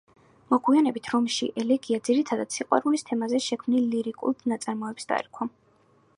[0.51, 5.51] მოგვიანებით რომში ელეგია ძირითადად სიყვარულის თემაზე შექმნილ ლირიკულ ნაწარმოებს დაერქვა.